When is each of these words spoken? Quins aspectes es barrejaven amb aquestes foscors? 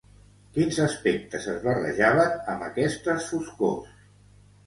Quins 0.53 0.77
aspectes 0.85 1.43
es 1.51 1.59
barrejaven 1.67 2.33
amb 2.53 2.65
aquestes 2.69 3.27
foscors? 3.35 3.93